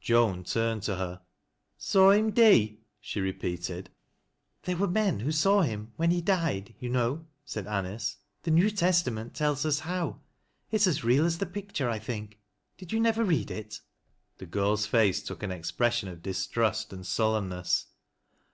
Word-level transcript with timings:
Joan 0.00 0.44
turned 0.44 0.82
to 0.84 0.94
her.'' 0.96 1.20
Saw 1.76 2.10
him 2.12 2.30
dee!" 2.30 2.80
she 3.02 3.20
repeated." 3.20 3.90
There 4.62 4.78
were 4.78 4.88
men 4.88 5.20
who 5.20 5.30
saw 5.30 5.60
him 5.60 5.92
when 5.96 6.10
he 6.10 6.22
died 6.22 6.74
von 6.80 6.90
know," 6.92 7.26
said 7.44 7.66
Anice." 7.66 8.16
The 8.44 8.50
New 8.50 8.70
Testament 8.70 9.34
tells 9.34 9.66
us 9.66 9.80
hoT 9.80 10.18
It 10.70 10.76
is 10.76 10.86
as 10.86 11.04
real 11.04 11.26
as 11.26 11.36
the 11.36 11.44
picture, 11.44 11.90
I 11.90 11.98
think. 11.98 12.38
Did 12.78 12.92
you 12.94 12.98
never 13.00 13.24
read 13.24 13.50
it?" 13.50 13.78
The 14.38 14.46
girl's 14.46 14.86
face 14.86 15.22
took 15.22 15.42
an 15.42 15.50
expression 15.52 16.08
of 16.08 16.22
distrust 16.22 16.90
and 16.90 17.06
sullen 17.06 17.50
ness. 17.50 17.84